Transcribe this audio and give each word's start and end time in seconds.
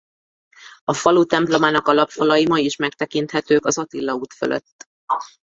A 0.83 0.93
falu 0.93 1.25
templomának 1.25 1.87
alapfalai 1.87 2.47
ma 2.47 2.57
is 2.57 2.75
megtekinthetők 2.75 3.65
az 3.65 3.77
Attila 3.77 4.13
út 4.13 4.33
fölött. 4.33 4.89